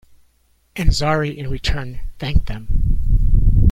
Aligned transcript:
Ansari 0.75 1.37
in 1.37 1.47
return, 1.51 1.99
thanked 2.17 2.47
them. 2.47 3.53